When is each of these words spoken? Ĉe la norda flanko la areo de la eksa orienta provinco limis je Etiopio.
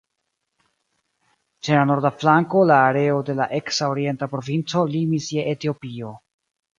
Ĉe 1.67 1.75
la 1.79 1.83
norda 1.89 2.11
flanko 2.23 2.63
la 2.69 2.77
areo 2.85 3.19
de 3.27 3.35
la 3.41 3.47
eksa 3.57 3.91
orienta 3.91 4.29
provinco 4.33 4.83
limis 4.95 5.29
je 5.37 5.45
Etiopio. 5.53 6.15